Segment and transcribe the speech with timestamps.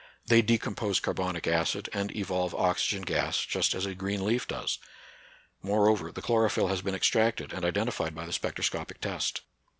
[0.25, 4.79] They decompose carbonic acid and evolve oxy gen gas, just as a green leaf does.
[5.61, 9.41] Moreover, the chlorophyll has been extracted and identi fied by the spectroscopic test.